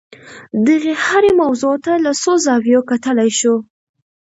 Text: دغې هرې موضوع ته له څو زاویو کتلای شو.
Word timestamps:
دغې 0.67 0.93
هرې 1.05 1.31
موضوع 1.41 1.75
ته 1.85 1.93
له 2.05 2.11
څو 2.21 2.33
زاویو 2.45 2.81
کتلای 2.89 3.29
شو. 3.39 3.55